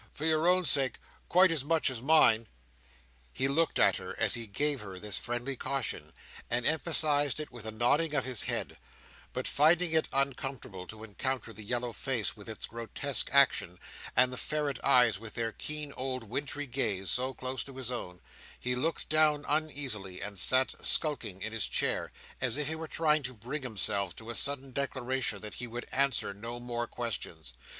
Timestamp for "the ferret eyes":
14.33-15.19